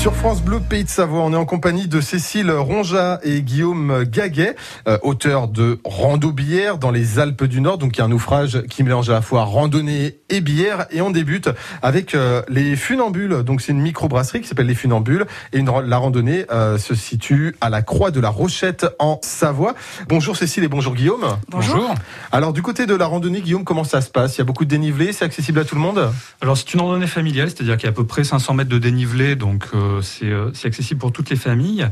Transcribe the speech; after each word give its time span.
Sur 0.00 0.16
France 0.16 0.40
Bleu 0.40 0.60
Pays 0.60 0.84
de 0.84 0.88
Savoie, 0.88 1.20
on 1.20 1.34
est 1.34 1.36
en 1.36 1.44
compagnie 1.44 1.86
de 1.86 2.00
Cécile 2.00 2.50
Ronja 2.50 3.20
et 3.22 3.42
Guillaume 3.42 4.04
Gaguet, 4.04 4.56
euh, 4.88 4.96
auteurs 5.02 5.46
de 5.46 5.78
Rando 5.84 6.32
Bière 6.32 6.78
dans 6.78 6.90
les 6.90 7.18
Alpes 7.18 7.44
du 7.44 7.60
Nord, 7.60 7.76
donc 7.76 7.94
il 7.94 7.98
y 7.98 8.00
a 8.00 8.06
un 8.06 8.08
naufrage 8.08 8.62
qui 8.70 8.82
mélange 8.82 9.10
à 9.10 9.12
la 9.12 9.20
fois 9.20 9.44
randonnée 9.44 10.20
et 10.30 10.40
bière. 10.40 10.86
Et 10.90 11.02
on 11.02 11.10
débute 11.10 11.50
avec 11.82 12.14
euh, 12.14 12.40
les 12.48 12.76
Funambules. 12.76 13.42
Donc 13.42 13.60
c'est 13.60 13.72
une 13.72 13.80
microbrasserie 13.80 14.40
qui 14.40 14.48
s'appelle 14.48 14.68
les 14.68 14.74
Funambules 14.74 15.26
et 15.52 15.58
une, 15.58 15.70
la 15.84 15.98
randonnée 15.98 16.46
euh, 16.50 16.78
se 16.78 16.94
situe 16.94 17.54
à 17.60 17.68
la 17.68 17.82
Croix 17.82 18.10
de 18.10 18.20
la 18.20 18.30
Rochette 18.30 18.86
en 18.98 19.18
Savoie. 19.22 19.74
Bonjour 20.08 20.34
Cécile 20.36 20.64
et 20.64 20.68
bonjour 20.68 20.94
Guillaume. 20.94 21.26
Bonjour. 21.48 21.94
Alors 22.32 22.54
du 22.54 22.62
côté 22.62 22.86
de 22.86 22.94
la 22.94 23.06
randonnée, 23.06 23.42
Guillaume, 23.42 23.64
comment 23.64 23.84
ça 23.84 24.00
se 24.00 24.08
passe? 24.08 24.36
Il 24.36 24.38
y 24.38 24.42
a 24.42 24.44
beaucoup 24.44 24.64
de 24.64 24.70
dénivelé, 24.70 25.12
c'est 25.12 25.26
accessible 25.26 25.58
à 25.58 25.64
tout 25.64 25.74
le 25.74 25.82
monde? 25.82 26.10
Alors 26.40 26.56
c'est 26.56 26.72
une 26.72 26.80
randonnée 26.80 27.06
familiale, 27.06 27.50
c'est-à-dire 27.50 27.76
qu'il 27.76 27.84
y 27.84 27.88
a 27.88 27.90
à 27.90 27.94
peu 27.94 28.06
près 28.06 28.24
500 28.24 28.54
mètres 28.54 28.70
de 28.70 28.78
dénivelé, 28.78 29.36
donc 29.36 29.66
euh, 29.74 29.89
c'est 30.02 30.66
accessible 30.66 31.00
pour 31.00 31.12
toutes 31.12 31.30
les 31.30 31.36
familles. 31.36 31.88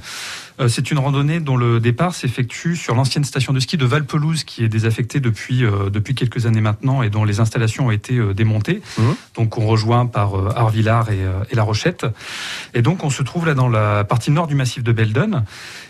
Euh, 0.60 0.68
c'est 0.68 0.90
une 0.90 0.98
randonnée 0.98 1.40
dont 1.40 1.56
le 1.56 1.80
départ 1.80 2.14
s'effectue 2.14 2.76
sur 2.76 2.94
l'ancienne 2.94 3.24
station 3.24 3.52
de 3.52 3.60
ski 3.60 3.76
de 3.76 3.86
Valpelouse, 3.86 4.44
qui 4.44 4.64
est 4.64 4.68
désaffectée 4.68 5.20
depuis 5.20 5.64
euh, 5.64 5.90
depuis 5.90 6.14
quelques 6.14 6.46
années 6.46 6.60
maintenant 6.60 7.02
et 7.02 7.10
dont 7.10 7.24
les 7.24 7.40
installations 7.40 7.86
ont 7.86 7.90
été 7.90 8.18
démontées. 8.34 8.82
Mmh. 8.98 9.02
Donc 9.36 9.58
on 9.58 9.66
rejoint 9.66 10.06
par 10.06 10.34
Arvillard 10.56 11.10
et, 11.10 11.20
et, 11.50 11.54
La 11.54 11.62
Rochette. 11.62 12.06
Et 12.74 12.82
donc 12.82 13.04
on 13.04 13.10
se 13.10 13.22
trouve 13.22 13.46
là 13.46 13.54
dans 13.54 13.68
la 13.68 14.04
partie 14.04 14.30
nord 14.30 14.46
du 14.46 14.54
massif 14.54 14.82
de 14.82 14.92
Beldon. 14.92 15.44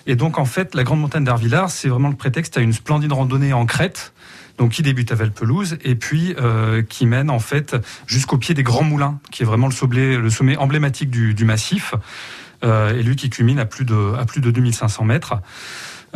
Et 0.07 0.17
donc 0.17 0.39
en 0.39 0.45
fait 0.45 0.75
la 0.75 0.85
grande 0.85 1.01
montagne 1.01 1.25
d'Arvillard, 1.25 1.71
c'est 1.71 1.89
vraiment 1.89 2.09
le 2.09 2.17
prétexte 2.17 2.57
à 2.57 2.61
une 2.61 2.73
splendide 2.73 3.13
randonnée 3.13 3.53
en 3.53 3.67
crête 3.67 4.13
donc 4.59 4.73
qui 4.73 4.83
débute 4.83 5.11
à 5.13 5.15
Valpelouse 5.15 5.79
et 5.85 5.95
puis 5.95 6.35
euh, 6.39 6.83
qui 6.83 7.07
mène 7.07 7.31
en 7.31 7.39
fait 7.39 7.77
jusqu'au 8.07 8.37
pied 8.37 8.55
des 8.55 8.65
Grands 8.65 8.85
Moulins, 8.85 9.19
qui 9.31 9.43
est 9.43 9.47
vraiment 9.47 9.69
le 9.69 10.31
sommet, 10.31 10.57
emblématique 10.57 11.11
du, 11.11 11.45
massif, 11.45 11.95
euh, 12.65 12.99
et 12.99 13.03
lui 13.03 13.17
qui 13.17 13.31
culmine 13.31 13.61
à 13.61 13.65
plus 13.65 13.85
de, 13.85 14.15
à 14.19 14.25
plus 14.27 14.41
de 14.41 14.51
2500 14.51 15.05
mètres. 15.05 15.35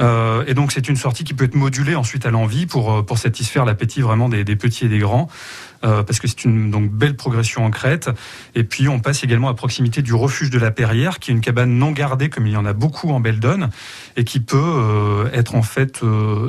Euh, 0.01 0.43
et 0.47 0.55
donc 0.55 0.73
c'est 0.73 0.89
une 0.89 0.97
sortie 0.97 1.23
qui 1.23 1.35
peut 1.35 1.45
être 1.45 1.55
modulée 1.55 1.95
ensuite 1.95 2.25
à 2.25 2.31
l'envie 2.31 2.65
pour, 2.67 3.05
pour 3.05 3.19
satisfaire 3.19 3.67
l'appétit 3.67 4.01
vraiment 4.01 4.31
des, 4.31 4.45
petits 4.57 4.87
et 4.87 4.89
des 4.89 4.99
grands, 4.99 5.29
parce 5.83 6.19
que 6.19 6.29
c'est 6.29 6.45
une 6.45 6.71
donc 6.71 6.91
belle 6.91 7.15
progression 7.15 7.65
en 7.65 7.71
crête. 7.71 8.11
Et 8.55 8.65
puis 8.65 8.89
on 8.89 9.01
passe 9.01 9.23
également 9.23 9.49
à 9.49 9.55
proximité 9.55 10.03
du 10.03 10.15
refuge 10.15 10.51
de 10.51 10.59
la 10.59 10.71
Perrière, 10.71 11.19
qui 11.19 11.31
est 11.31 11.35
une 11.35 11.41
cabane 11.41 11.71
non 11.71 11.93
gardée 11.93 12.29
comme 12.29 12.47
il 12.47 12.55
y 12.55 12.57
en 12.57 12.65
a 12.65 12.73
beaucoup 12.73 13.11
en 13.11 13.21
Beldon, 13.21 13.69
et 14.17 14.25
qui 14.25 14.41
peut 14.41 15.31
être 15.33 15.55
en 15.55 15.63
fait 15.63 16.01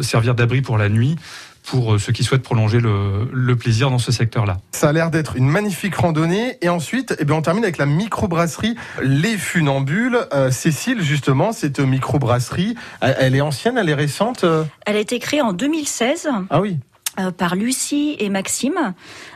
servir 0.02 0.36
d'abri 0.36 0.62
pour 0.62 0.78
la 0.78 0.90
nuit 0.90 1.18
pour 1.66 2.00
ceux 2.00 2.11
qui 2.11 2.23
souhaitent 2.23 2.44
prolonger 2.44 2.80
le, 2.80 3.30
le 3.31 3.56
plaisir 3.56 3.89
dans 3.89 3.97
ce 3.97 4.11
secteur-là. 4.11 4.58
Ça 4.72 4.89
a 4.89 4.92
l'air 4.92 5.11
d'être 5.11 5.36
une 5.36 5.47
magnifique 5.47 5.95
randonnée. 5.95 6.58
Et 6.61 6.69
ensuite, 6.69 7.16
eh 7.19 7.25
bien, 7.25 7.36
on 7.36 7.42
termine 7.42 7.64
avec 7.64 7.78
la 7.78 7.86
microbrasserie 7.86 8.75
Les 9.02 9.38
Funambules. 9.38 10.19
Euh, 10.34 10.52
Cécile, 10.52 11.02
justement, 11.02 11.52
cette 11.52 11.80
microbrasserie, 11.80 12.75
elle 13.02 13.36
est 13.36 13.41
ancienne, 13.41 13.78
elle 13.78 13.89
est 13.89 13.94
récente 13.94 14.45
Elle 14.86 14.95
a 14.95 15.00
été 15.00 15.19
créée 15.19 15.41
en 15.41 15.53
2016. 15.53 16.30
Ah 16.50 16.61
oui 16.61 16.78
euh, 17.19 17.30
par 17.30 17.56
Lucie 17.56 18.16
et 18.17 18.30
Maxime. 18.30 18.95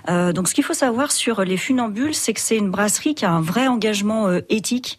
Euh, 0.09 0.33
donc, 0.33 0.47
ce 0.47 0.56
qu'il 0.56 0.64
faut 0.64 0.73
savoir 0.73 1.11
sur 1.11 1.44
les 1.44 1.58
funambules, 1.58 2.16
c'est 2.16 2.33
que 2.33 2.39
c'est 2.39 2.58
une 2.58 2.72
brasserie 2.72 3.14
qui 3.14 3.23
a 3.23 3.31
un 3.31 3.42
vrai 3.42 3.67
engagement 3.67 4.28
euh, 4.28 4.39
éthique 4.50 4.97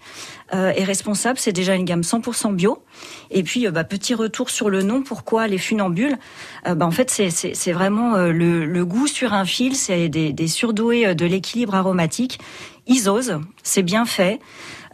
et 0.54 0.82
responsable. 0.82 1.38
C'est 1.38 1.52
déjà 1.52 1.74
une 1.74 1.84
gamme 1.84 2.00
100% 2.00 2.54
bio. 2.54 2.82
Et 3.30 3.42
puis, 3.42 3.68
bah, 3.68 3.84
petit 3.84 4.14
retour 4.14 4.48
sur 4.48 4.70
le 4.70 4.82
nom. 4.82 5.02
Pourquoi 5.02 5.46
les 5.46 5.58
funambules? 5.58 6.16
Bah, 6.64 6.86
En 6.86 6.90
fait, 6.90 7.10
c'est 7.10 7.72
vraiment 7.72 8.16
le, 8.16 8.64
le, 8.64 8.84
goût 8.86 9.08
sur 9.08 9.34
un 9.34 9.44
fil. 9.44 9.76
C'est 9.76 10.08
des, 10.08 10.32
des 10.32 10.48
surdoués 10.48 11.14
de 11.14 11.26
l'équilibre 11.26 11.74
aromatique. 11.74 12.38
Ils 12.86 13.10
osent. 13.10 13.38
C'est 13.62 13.82
bien 13.82 14.06
fait. 14.06 14.40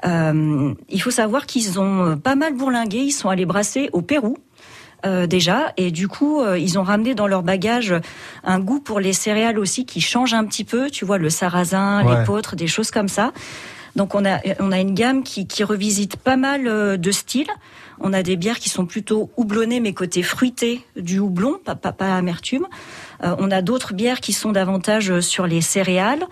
il 0.03 1.01
faut 1.01 1.13
savoir 1.13 1.47
qu'ils 1.47 1.79
ont 1.79 2.17
pas 2.17 2.35
mal 2.35 2.55
bourlingué. 2.55 2.99
Ils 2.99 3.13
sont 3.13 3.29
allés 3.29 3.47
brasser 3.47 3.91
au 3.93 4.03
Pérou. 4.03 4.39
Euh, 5.07 5.27
déjà. 5.27 5.73
Et 5.77 5.91
du 5.91 6.09
coup, 6.09 6.41
euh, 6.41 6.59
ils 6.59 6.79
ont 6.79 6.83
ramené 6.83 7.15
dans 7.15 7.27
leur 7.27 7.43
bagage 7.43 7.95
un 8.43 8.59
goût 8.59 8.81
pour 8.81 9.01
les 9.01 9.13
céréales 9.13 9.59
aussi 9.59 9.85
qui 9.85 10.01
change 10.01 10.33
un 10.33 10.47
petit 10.47 10.65
peu. 10.65 10.89
Tu 10.91 11.05
vois, 11.05 11.19
le 11.19 11.29
sarrasin, 11.29 12.03
ouais. 12.05 12.21
l'épeautre, 12.21 12.57
des 12.57 12.67
choses 12.67 12.91
comme 12.91 13.09
ça. 13.09 13.33
Donc 13.97 14.15
on 14.15 14.25
a 14.25 14.41
on 14.61 14.73
a 14.73 14.81
une 14.81 14.95
gamme 14.95 15.23
qui, 15.23 15.47
qui 15.47 15.63
revisite 15.63 16.17
pas 16.17 16.37
mal 16.37 16.67
euh, 16.67 16.97
de 16.97 17.11
styles. 17.11 17.51
On 18.01 18.13
a 18.13 18.23
des 18.23 18.37
bières 18.37 18.59
qui 18.59 18.71
sont 18.71 18.87
plutôt 18.87 19.31
houblonnées 19.37 19.79
mais 19.79 19.93
côté 19.93 20.23
fruité 20.23 20.85
du 20.97 21.19
houblon, 21.19 21.59
pas, 21.65 21.75
pas, 21.75 21.93
pas 21.93 22.17
amertume. 22.17 22.67
Euh, 23.23 23.35
on 23.39 23.51
a 23.51 23.63
d'autres 23.63 23.95
bières 23.95 24.21
qui 24.21 24.33
sont 24.33 24.53
davantage 24.53 25.21
sur 25.21 25.47
les 25.47 25.61
céréales. 25.61 26.25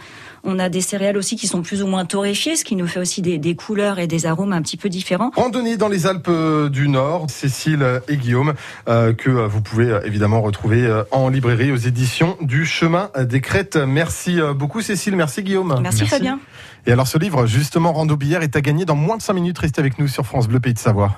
On 0.45 0.59
a 0.59 0.69
des 0.69 0.81
céréales 0.81 1.17
aussi 1.17 1.37
qui 1.37 1.47
sont 1.47 1.63
plus 1.63 1.83
ou 1.83 1.87
moins 1.87 2.05
torréfiées, 2.05 2.57
ce 2.57 2.65
qui 2.65 2.75
nous 2.75 2.89
fait 2.89 2.99
aussi 2.99 3.23
des, 3.23 3.39
des 3.39 3.55
couleurs 3.55 4.01
et 4.01 4.09
des 4.09 4.27
arômes 4.27 4.53
un 4.53 4.61
petit 4.61 4.77
peu 4.77 4.89
différents. 4.89 5.31
Randonnée 5.37 5.77
dans 5.77 5.89
les 5.89 6.07
Alpes 6.07 6.31
du 6.71 6.89
Nord, 6.89 7.27
Cécile 7.31 8.03
et 8.09 8.17
Guillaume, 8.17 8.55
euh, 8.89 9.13
que 9.13 9.31
vous 9.31 9.61
pouvez 9.61 10.01
évidemment 10.05 10.41
retrouver 10.41 11.03
en 11.13 11.29
librairie 11.29 11.71
aux 11.71 11.77
éditions 11.77 12.37
du 12.41 12.67
Chemin 12.67 13.11
des 13.17 13.41
Crêtes. 13.41 13.77
Merci 13.77 14.39
beaucoup 14.57 14.81
Cécile, 14.81 15.15
merci 15.15 15.43
Guillaume. 15.43 15.79
Merci, 15.81 16.01
merci. 16.01 16.07
Fabien. 16.07 16.41
Et 16.87 16.93
alors 16.93 17.07
ce 17.07 17.19
livre, 17.19 17.47
justement, 17.47 17.93
Rando 17.93 18.17
Billard, 18.17 18.43
est 18.43 18.57
à 18.57 18.61
gagner 18.61 18.85
dans 18.85 18.97
moins 18.97 19.17
de 19.17 19.23
5 19.23 19.35
minutes. 19.35 19.59
Restez 19.59 19.81
avec 19.81 19.99
nous 19.99 20.09
sur 20.09 20.27
France 20.27 20.49
Bleu 20.49 20.59
Pays 20.59 20.75
de 20.75 20.79
Savoie. 20.79 21.17